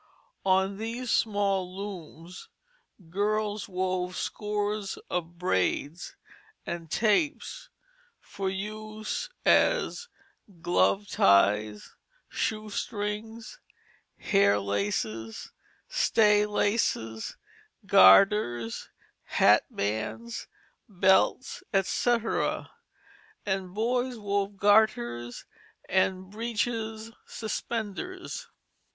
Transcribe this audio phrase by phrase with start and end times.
[0.47, 2.49] On these small looms
[3.11, 6.15] girls wove scores of braids
[6.65, 7.69] and tapes
[8.19, 10.07] for use as
[10.59, 11.93] glove ties,
[12.29, 13.59] shoe strings,
[14.17, 15.51] hair laces,
[15.87, 17.37] stay laces,
[17.85, 18.89] garters,
[19.33, 20.47] hatbands,
[20.89, 22.71] belts, etc.,
[23.45, 25.45] and boys wove garters
[25.87, 28.47] and breeches suspenders.